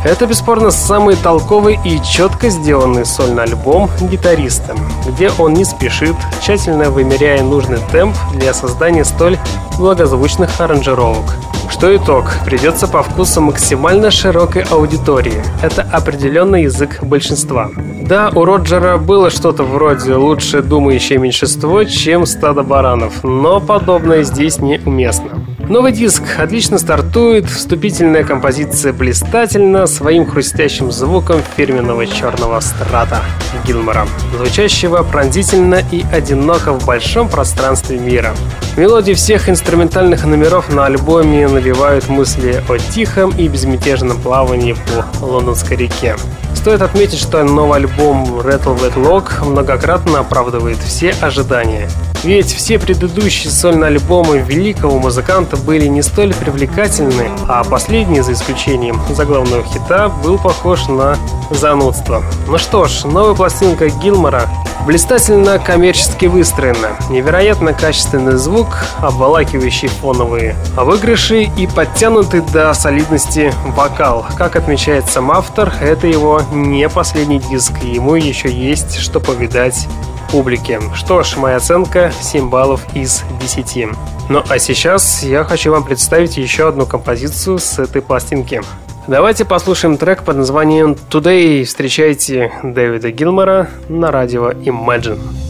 это 0.09 0.27
бесспорно 0.27 0.71
самый 0.71 1.17
толковый 1.17 1.79
и 1.85 2.01
четко 2.03 2.49
сделанный 2.49 3.05
сольный 3.05 3.43
альбом 3.43 3.91
гитариста, 4.01 4.75
где 5.07 5.31
он 5.39 5.53
не 5.53 5.65
спешит, 5.65 6.17
тщательно 6.41 6.91
вымеряя 6.91 7.43
нужный 7.43 7.79
темп 7.93 8.17
для 8.33 8.55
создания 8.55 9.05
столь 9.05 9.39
благозвучных 9.77 10.61
аранжировок. 10.61 11.35
Что 11.71 11.95
итог? 11.95 12.33
Придется 12.47 12.89
по 12.89 13.03
вкусу 13.03 13.43
максимально 13.43 14.11
широкой 14.11 14.63
аудитории. 14.63 15.43
Это 15.63 15.83
определенный 15.83 16.63
язык 16.63 17.03
большинства. 17.03 17.71
Да, 18.01 18.31
у 18.35 18.47
Роджера 18.47 18.97
было 18.97 19.29
что-то 19.29 19.65
вроде 19.65 20.15
«лучше 20.15 20.63
думающее 20.63 21.19
меньшинство, 21.19 21.85
чем 21.85 22.25
стадо 22.25 22.63
баранов», 22.63 23.23
но 23.23 23.61
подобное 23.61 24.23
здесь 24.23 24.59
неуместно. 24.59 25.33
Новый 25.69 25.93
диск 25.93 26.23
отлично 26.39 26.79
стартует, 26.79 27.45
вступительная 27.45 28.25
композиция 28.25 28.95
блистательна 28.95 29.87
своим 29.87 30.25
хрустящим 30.25 30.91
звуком 30.91 31.43
фирменного 31.59 32.07
черного 32.07 32.59
страта 32.61 33.23
Гилмора, 33.67 34.07
звучащего 34.35 35.03
пронзительно 35.03 35.83
и 35.93 36.07
одиноко 36.11 36.73
в 36.73 36.87
большом 36.87 37.29
пространстве 37.29 37.99
мира. 37.99 38.35
Мелодии 38.79 39.13
всех 39.13 39.51
инструментальных 39.51 40.25
номеров 40.25 40.73
на 40.73 40.87
альбоме 40.87 41.47
навевают 41.47 42.09
мысли 42.09 42.63
о 42.67 42.79
тихом 42.79 43.31
и 43.37 43.47
безмятежном 43.47 44.19
плавании 44.23 44.75
по 45.21 45.27
лондонской 45.27 45.77
реке. 45.77 46.17
Стоит 46.55 46.81
отметить, 46.81 47.19
что 47.19 47.45
новый 47.45 47.81
альбом 47.81 48.25
Rattle 48.41 48.81
Wet 48.81 48.95
Lock 48.95 49.45
многократно 49.45 50.21
оправдывает 50.21 50.79
все 50.79 51.11
ожидания. 51.21 51.91
Ведь 52.25 52.53
все 52.53 52.79
предыдущие 52.79 53.51
сольные 53.51 53.89
альбомы 53.89 54.39
великого 54.39 54.99
музыканта 54.99 55.57
были 55.57 55.87
не 55.87 56.03
столь 56.03 56.35
привлекательны, 56.35 57.31
а 57.47 57.63
последний, 57.63 58.21
за 58.21 58.33
исключением 58.33 59.01
заглавного 59.11 59.63
хита, 59.65 60.09
был 60.09 60.39
похож 60.39 60.89
на 60.89 61.17
занудство. 61.51 62.23
Ну 62.49 62.59
что 62.59 62.87
ж, 62.87 63.05
новая 63.05 63.35
пластинка 63.35 63.89
Гилмора 63.89 64.49
блистательно 64.85 65.59
коммерчески 65.59 66.27
выстроена, 66.27 66.97
невероятно 67.11 67.73
качественный 67.75 68.37
звук, 68.37 68.69
обволакивающий 69.01 69.89
фоновые 69.89 70.57
выигрыши 70.77 71.43
и 71.43 71.67
подтянутый 71.67 72.41
до 72.41 72.73
солидности 72.73 73.53
вокал. 73.77 74.27
Как 74.37 74.57
отмечает 74.57 75.07
сам 75.07 75.31
автор, 75.31 75.73
это 75.81 76.07
его 76.07 76.41
не 76.53 76.89
последний 76.89 77.39
диск, 77.39 77.73
ему 77.83 78.15
еще 78.15 78.51
есть 78.51 78.97
что 78.97 79.21
повидать 79.21 79.87
публике. 80.31 80.81
Что 80.95 81.23
ж, 81.23 81.37
моя 81.37 81.57
оценка 81.57 82.13
7 82.21 82.49
баллов 82.49 82.87
из 82.95 83.25
10. 83.41 83.89
Ну 84.29 84.43
а 84.49 84.59
сейчас 84.59 85.23
я 85.23 85.45
хочу 85.45 85.71
вам 85.71 85.85
представить 85.85 86.37
еще 86.37 86.69
одну 86.69 86.87
композицию 86.87 87.59
с 87.59 87.79
этой 87.79 88.03
пластинки. 88.03 88.63
Давайте 89.07 89.47
послушаем 89.47 89.97
трек 89.97 90.23
под 90.23 90.37
названием 90.37 90.95
«Today». 91.11 91.65
Встречайте 91.65 92.53
Дэвида 92.63 93.11
Гилмора 93.11 93.71
на 93.89 94.13
радио 94.13 94.51
Imagine. 94.51 95.48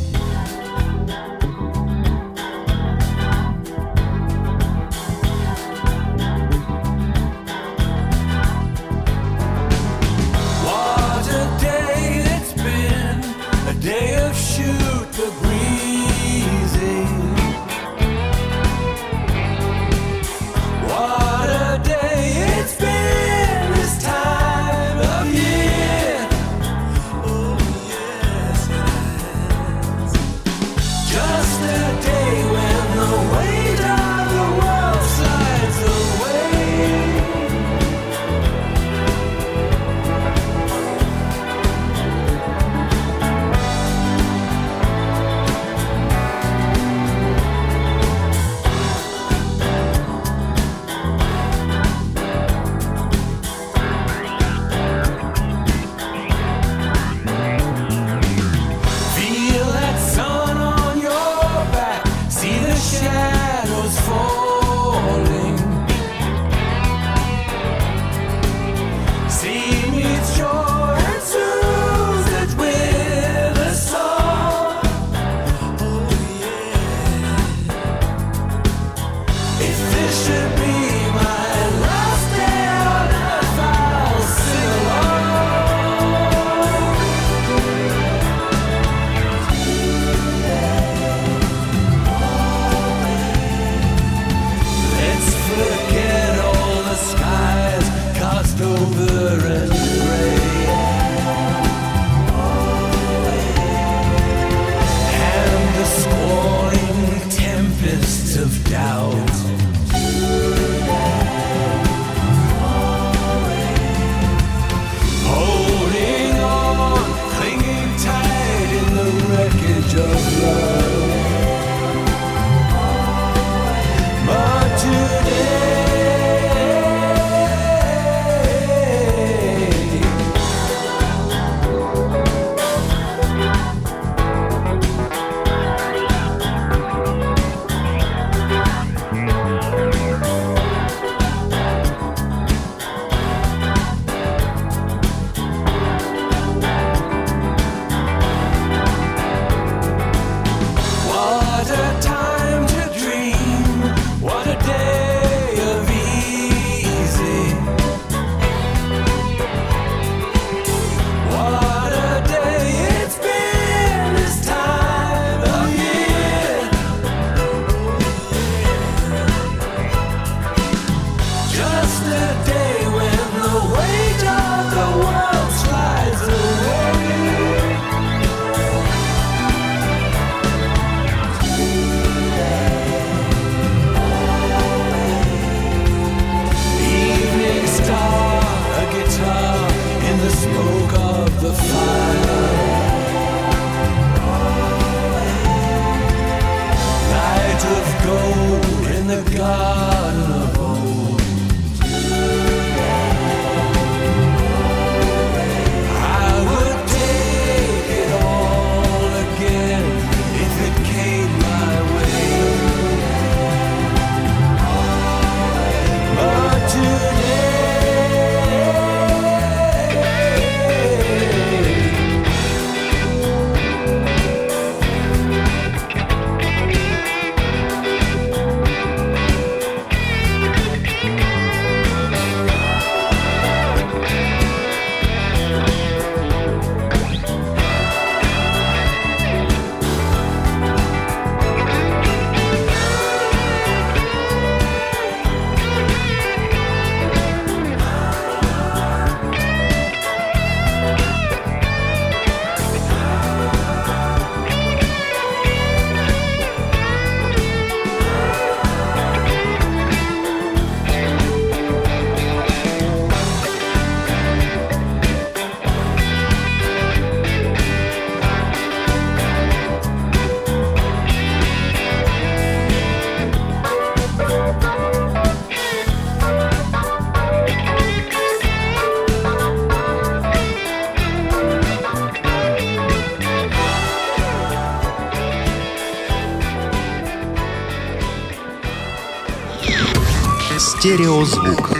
Стереозвук. 290.89 291.71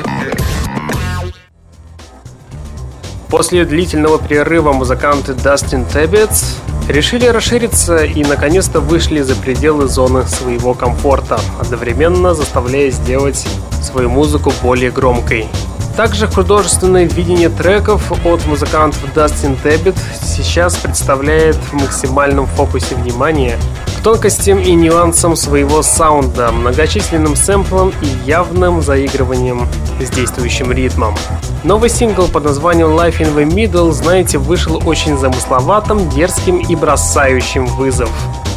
После 3.31 3.65
длительного 3.65 4.19
перерыва 4.19 4.75
музыканты 4.75 5.33
Дастин 5.33 5.87
Теббетс 5.87 6.57
решили 6.91 7.25
расшириться 7.25 8.05
и 8.05 8.23
наконец-то 8.23 8.81
вышли 8.81 9.23
за 9.23 9.35
пределы 9.35 9.89
зоны 9.89 10.27
своего 10.27 10.75
комфорта, 10.75 11.41
одновременно 11.59 12.35
заставляя 12.35 12.91
сделать 12.91 13.47
свою 13.83 14.11
музыку 14.11 14.53
более 14.63 14.91
громкой. 14.91 15.49
Также 15.97 16.27
художественное 16.27 17.05
видение 17.05 17.49
треков 17.49 18.13
от 18.27 18.45
музыкантов 18.45 19.15
Дастин 19.15 19.57
Теббет 19.57 19.97
сейчас 20.23 20.77
представляет 20.77 21.57
в 21.57 21.73
максимальном 21.73 22.47
фокусе 22.47 22.95
внимания 22.95 23.59
тонкостям 24.03 24.59
и 24.59 24.73
нюансам 24.73 25.37
своего 25.37 25.83
саунда, 25.83 26.51
многочисленным 26.53 27.37
сэмплам 27.37 27.93
и 28.03 28.29
явным 28.29 28.83
заигрыванием 28.83 29.67
с 30.01 30.11
действующим 30.11 30.73
ритмом. 30.73 31.15
Новый 31.65 31.91
сингл 31.91 32.29
под 32.29 32.45
названием 32.45 32.89
Life 32.89 33.19
in 33.21 33.35
the 33.35 33.45
Middle, 33.45 33.93
знаете, 33.93 34.39
вышел 34.39 34.81
очень 34.87 35.19
замысловатым, 35.19 36.09
дерзким 36.11 36.59
и 36.59 36.77
бросающим 36.77 37.67
вызов. 37.67 38.11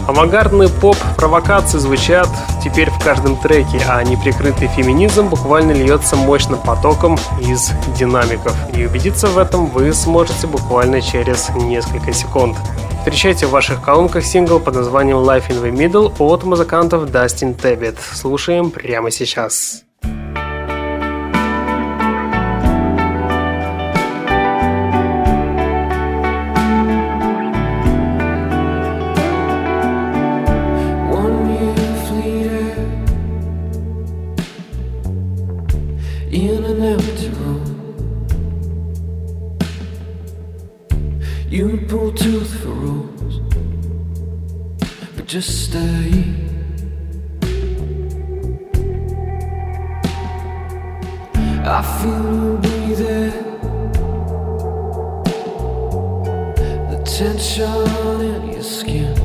Авангардный 0.07 0.69
поп 0.69 0.97
провокации 1.15 1.77
звучат 1.77 2.27
теперь 2.63 2.89
в 2.89 3.03
каждом 3.03 3.35
треке, 3.37 3.79
а 3.87 4.03
неприкрытый 4.03 4.67
феминизм 4.67 5.27
буквально 5.27 5.71
льется 5.71 6.15
мощным 6.15 6.59
потоком 6.59 7.17
из 7.39 7.71
динамиков. 7.97 8.55
И 8.75 8.85
убедиться 8.85 9.27
в 9.27 9.37
этом 9.37 9.67
вы 9.67 9.93
сможете 9.93 10.47
буквально 10.47 11.01
через 11.01 11.49
несколько 11.49 12.13
секунд. 12.13 12.57
Встречайте 12.99 13.47
в 13.47 13.51
ваших 13.51 13.81
колонках 13.81 14.23
сингл 14.23 14.59
под 14.59 14.75
названием 14.75 15.17
Life 15.17 15.49
in 15.49 15.61
the 15.61 15.71
Middle 15.71 16.13
от 16.19 16.43
музыкантов 16.43 17.09
Dustin 17.09 17.55
Tebbit. 17.55 17.97
Слушаем 18.13 18.69
прямо 18.69 19.11
сейчас. 19.11 19.83
Just 45.31 45.65
stay. 45.65 46.23
I 51.63 51.81
feel 51.99 52.41
you 52.41 52.57
breathing, 52.57 53.31
the 56.89 57.01
tension 57.05 57.65
in 58.21 58.51
your 58.51 58.63
skin. 58.63 59.17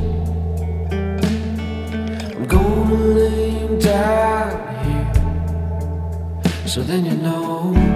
I'm 2.35 2.45
gonna 2.45 2.95
lay 2.95 3.49
you 3.61 3.79
down 3.79 4.49
here, 4.85 5.13
so 6.65 6.81
then 6.83 7.05
you 7.05 7.17
know. 7.17 7.86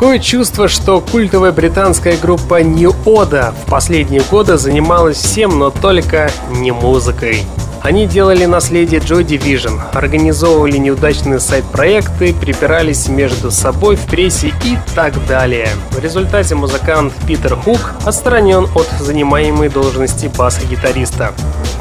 Такое 0.00 0.18
чувство, 0.18 0.66
что 0.66 1.02
культовая 1.02 1.52
британская 1.52 2.16
группа 2.16 2.62
New 2.62 2.94
Oda 3.04 3.52
в 3.52 3.68
последние 3.68 4.22
годы 4.22 4.56
занималась 4.56 5.18
всем, 5.18 5.58
но 5.58 5.68
только 5.68 6.30
не 6.48 6.70
музыкой. 6.70 7.44
Они 7.82 8.06
делали 8.06 8.46
наследие 8.46 9.02
Joy 9.02 9.26
Division, 9.26 9.78
организовывали 9.92 10.78
неудачные 10.78 11.38
сайт-проекты, 11.38 12.32
припирались 12.32 13.08
между 13.08 13.50
собой 13.50 13.96
в 13.96 14.06
прессе 14.06 14.54
и 14.64 14.78
так 14.94 15.12
далее. 15.26 15.68
В 15.90 15.98
результате 15.98 16.54
музыкант 16.54 17.12
Питер 17.26 17.54
Хук 17.56 17.92
отстранен 18.06 18.68
от 18.74 18.88
занимаемой 19.00 19.68
должности 19.68 20.30
баса-гитариста. 20.34 21.34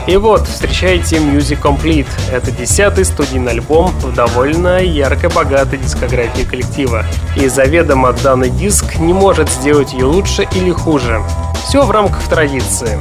И 0.07 0.17
вот, 0.17 0.47
встречайте 0.47 1.17
Music 1.17 1.61
Complete. 1.61 2.07
Это 2.31 2.51
десятый 2.51 3.05
студийный 3.05 3.51
альбом 3.51 3.91
в 4.01 4.13
довольно 4.13 4.79
ярко-богатой 4.81 5.77
дискографии 5.77 6.43
коллектива. 6.43 7.05
И 7.39 7.47
заведомо 7.47 8.11
данный 8.11 8.49
диск 8.49 8.99
не 8.99 9.13
может 9.13 9.49
сделать 9.49 9.93
ее 9.93 10.03
лучше 10.03 10.45
или 10.55 10.71
хуже. 10.71 11.21
Все 11.63 11.85
в 11.85 11.91
рамках 11.91 12.27
традиции. 12.27 12.99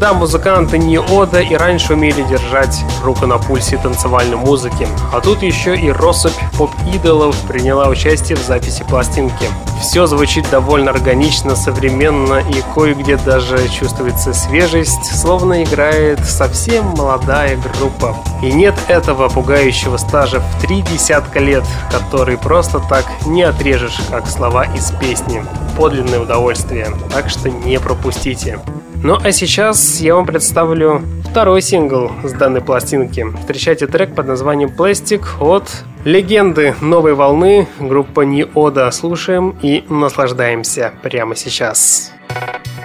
Да, 0.00 0.12
музыканты 0.12 0.78
не 0.78 0.98
Ода 1.00 1.40
и 1.40 1.56
раньше 1.56 1.94
умели 1.94 2.22
держать 2.22 2.84
руку 3.02 3.26
на 3.26 3.38
пульсе 3.38 3.78
танцевальной 3.78 4.36
музыки, 4.36 4.86
а 5.12 5.20
тут 5.20 5.42
еще 5.42 5.76
и 5.76 5.90
россыпь 5.90 6.32
поп-идолов 6.56 7.36
приняла 7.48 7.88
участие 7.88 8.36
в 8.36 8.46
записи 8.46 8.84
пластинки. 8.88 9.46
Все 9.80 10.06
звучит 10.06 10.48
довольно 10.50 10.92
органично, 10.92 11.56
современно 11.56 12.38
и 12.38 12.62
кое-где 12.74 13.16
даже 13.16 13.68
чувствуется 13.68 14.32
свежесть, 14.32 15.04
словно 15.20 15.64
играет 15.64 16.20
совсем 16.24 16.84
молодая 16.96 17.56
группа. 17.56 18.16
И 18.40 18.52
нет 18.52 18.74
этого 18.86 19.28
пугающего 19.28 19.96
стажа 19.96 20.40
в 20.40 20.60
три 20.62 20.82
десятка 20.82 21.40
лет, 21.40 21.64
который 21.90 22.38
просто 22.38 22.78
так 22.78 23.04
не 23.26 23.42
отрежешь, 23.42 23.98
как 24.10 24.28
слова 24.28 24.64
из 24.64 24.92
песни. 24.92 25.44
Подлинное 25.76 26.20
удовольствие, 26.20 26.92
так 27.12 27.28
что 27.30 27.50
не 27.50 27.80
пропустите. 27.80 28.60
Ну 29.02 29.16
а 29.22 29.30
сейчас 29.30 30.00
я 30.00 30.16
вам 30.16 30.26
представлю 30.26 31.02
второй 31.30 31.62
сингл 31.62 32.10
с 32.24 32.32
данной 32.32 32.60
пластинки. 32.60 33.24
Встречайте 33.40 33.86
трек 33.86 34.14
под 34.14 34.26
названием 34.26 34.70
«Plastic» 34.76 35.24
от 35.40 35.84
легенды 36.04 36.74
новой 36.80 37.14
волны 37.14 37.68
группа 37.78 38.22
Ниода. 38.22 38.90
Слушаем 38.90 39.56
и 39.62 39.84
наслаждаемся 39.88 40.92
прямо 41.02 41.36
сейчас. 41.36 41.48
Сейчас. 41.48 42.77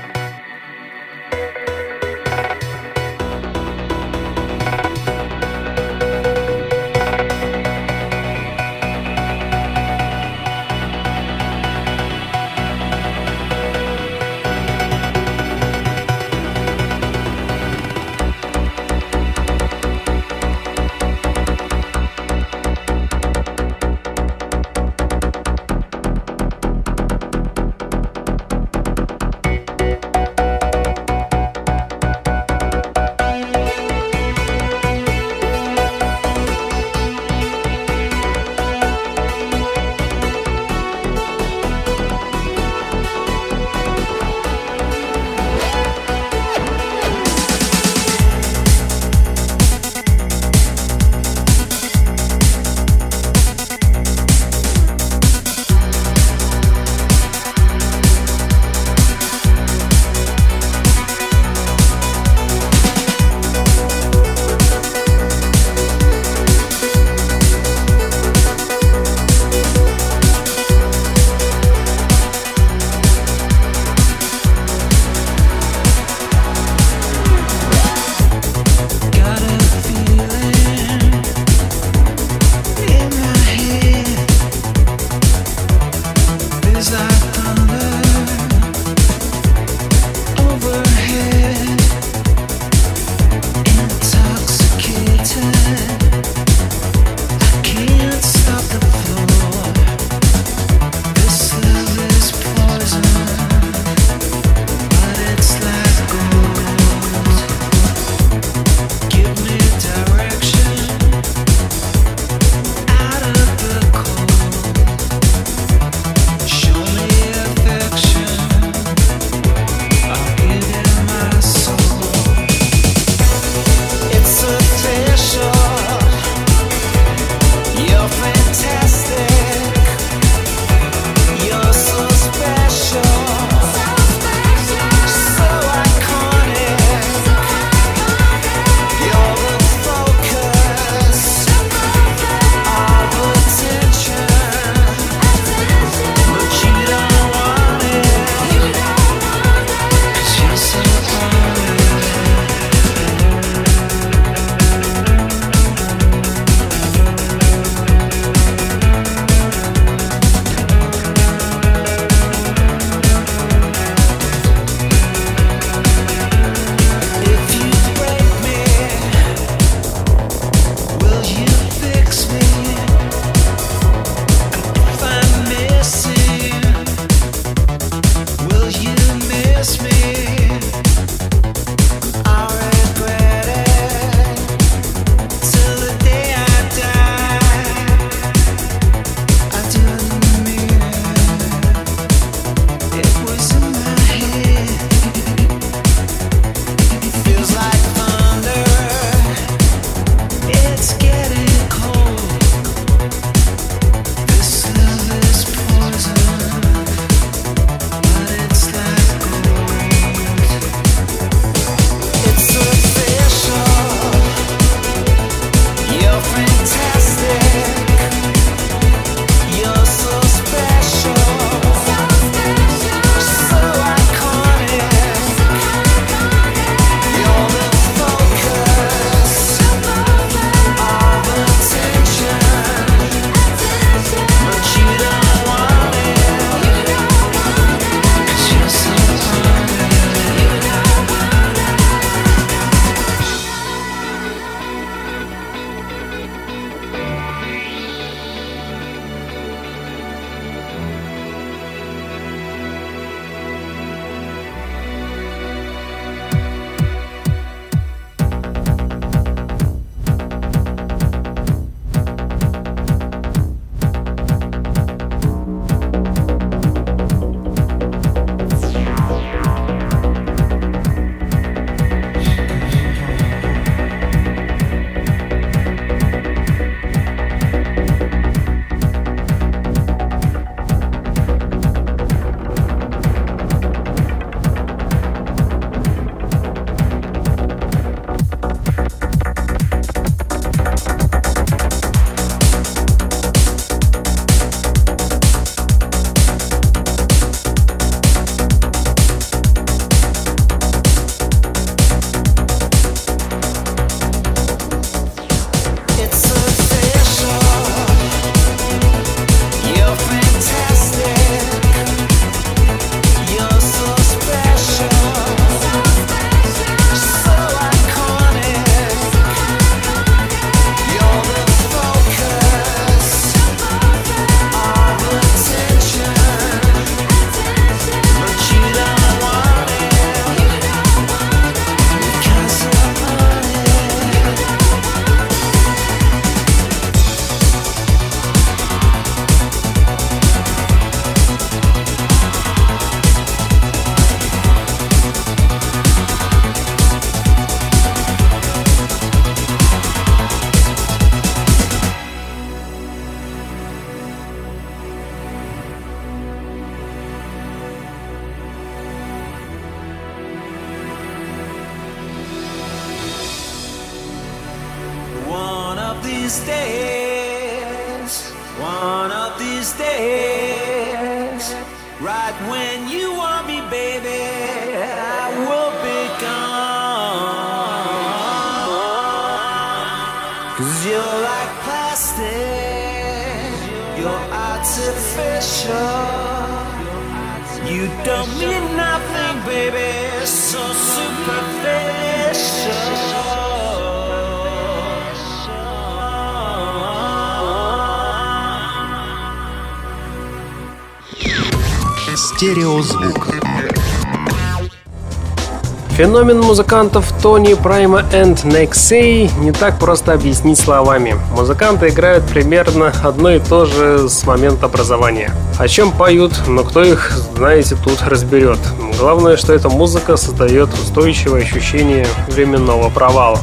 Феномен 406.14 406.42
музыкантов 406.42 407.12
Тони 407.24 407.56
Прайма 407.56 408.04
и 408.14 408.46
Нексей 408.48 409.32
не 409.40 409.52
так 409.52 409.80
просто 409.80 410.14
объяснить 410.14 410.60
словами. 410.60 411.16
Музыканты 411.36 411.90
играют 411.90 412.24
примерно 412.26 412.94
одно 413.04 413.32
и 413.32 413.40
то 413.40 413.66
же 413.66 414.08
с 414.08 414.24
момента 414.24 414.68
образования. 414.68 415.32
О 415.58 415.68
чем 415.68 415.92
поют, 415.92 416.34
но 416.46 416.64
кто 416.64 416.84
их, 416.84 417.14
знаете, 417.36 417.76
тут 417.84 418.04
разберет. 418.04 418.60
Главное, 419.00 419.38
что 419.38 419.54
эта 419.54 419.70
музыка 419.70 420.16
создает 420.16 420.70
устойчивое 420.76 421.42
ощущение 421.42 422.06
временного 422.28 422.92
провала. 422.92 423.40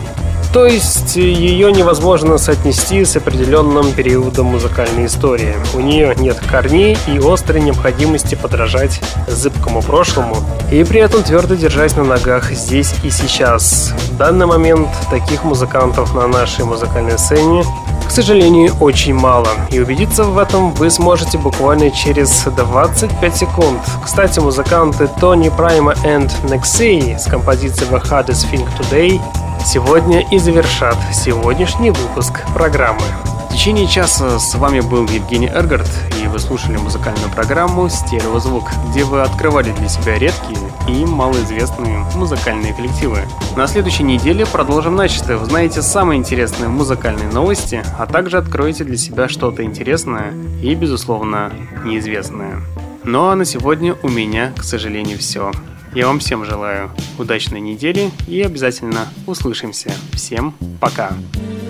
То 0.52 0.66
есть 0.66 1.14
ее 1.14 1.70
невозможно 1.70 2.36
соотнести 2.36 3.04
с 3.04 3.14
определенным 3.14 3.92
периодом 3.92 4.46
музыкальной 4.46 5.06
истории. 5.06 5.54
У 5.74 5.80
нее 5.80 6.12
нет 6.16 6.38
корней 6.50 6.98
и 7.06 7.18
острой 7.18 7.60
необходимости 7.60 8.34
подражать 8.34 9.00
зыбкому 9.28 9.80
прошлому 9.80 10.36
и 10.72 10.82
при 10.82 11.00
этом 11.00 11.22
твердо 11.22 11.54
держать 11.54 11.96
на 11.96 12.02
ногах 12.02 12.50
здесь 12.50 12.92
и 13.04 13.10
сейчас. 13.10 13.94
В 14.10 14.16
данный 14.16 14.46
момент 14.46 14.88
таких 15.08 15.44
музыкантов 15.44 16.14
на 16.14 16.26
нашей 16.26 16.64
музыкальной 16.64 17.18
сцене 17.18 17.64
к 18.10 18.12
сожалению, 18.12 18.74
очень 18.80 19.14
мало. 19.14 19.46
И 19.70 19.78
убедиться 19.78 20.24
в 20.24 20.36
этом 20.36 20.72
вы 20.72 20.90
сможете 20.90 21.38
буквально 21.38 21.92
через 21.92 22.42
25 22.42 23.36
секунд. 23.36 23.80
Кстати, 24.04 24.40
музыканты 24.40 25.08
Тони 25.20 25.48
Прайма 25.48 25.92
и 25.92 26.08
Nexey 26.48 27.16
с 27.16 27.26
композицией 27.26 27.88
The 27.88 28.02
Hardest 28.02 28.50
Thing 28.50 28.66
Today 28.76 29.20
сегодня 29.64 30.20
и 30.30 30.38
завершат 30.38 30.96
сегодняшний 31.12 31.90
выпуск 31.90 32.40
программы. 32.54 33.02
В 33.48 33.52
течение 33.52 33.86
часа 33.86 34.38
с 34.38 34.54
вами 34.54 34.80
был 34.80 35.06
Евгений 35.06 35.48
Эргард, 35.48 35.88
и 36.22 36.28
вы 36.28 36.38
слушали 36.38 36.76
музыкальную 36.76 37.28
программу 37.30 37.88
«Стереозвук», 37.88 38.70
где 38.88 39.04
вы 39.04 39.22
открывали 39.22 39.72
для 39.72 39.88
себя 39.88 40.18
редкие 40.18 40.58
и 40.88 41.04
малоизвестные 41.04 42.04
музыкальные 42.14 42.74
коллективы. 42.74 43.18
На 43.56 43.66
следующей 43.66 44.04
неделе 44.04 44.46
продолжим 44.46 44.94
начатое. 44.94 45.36
Узнаете 45.36 45.82
самые 45.82 46.18
интересные 46.18 46.68
музыкальные 46.68 47.28
новости, 47.28 47.82
а 47.98 48.06
также 48.06 48.38
откроете 48.38 48.84
для 48.84 48.96
себя 48.96 49.28
что-то 49.28 49.64
интересное 49.64 50.32
и, 50.62 50.74
безусловно, 50.74 51.52
неизвестное. 51.84 52.62
Ну 53.02 53.28
а 53.28 53.34
на 53.34 53.44
сегодня 53.44 53.96
у 54.02 54.08
меня, 54.08 54.52
к 54.56 54.62
сожалению, 54.62 55.18
все. 55.18 55.52
Я 55.94 56.06
вам 56.06 56.20
всем 56.20 56.44
желаю 56.44 56.92
удачной 57.18 57.60
недели 57.60 58.10
и 58.28 58.40
обязательно 58.42 59.08
услышимся. 59.26 59.92
Всем 60.12 60.54
пока! 60.80 61.12
Imagine, 61.12 61.69